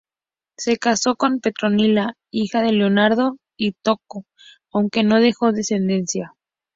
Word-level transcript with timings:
Se 0.57 0.77
casó 0.77 1.15
con 1.15 1.41
Petronila, 1.41 2.15
hija 2.31 2.63
de 2.63 2.71
Leonardo 2.71 3.37
I 3.55 3.73
Tocco, 3.83 4.25
aunque 4.73 5.03
no 5.03 5.19
dejó 5.19 5.51
descendencia. 5.51 6.33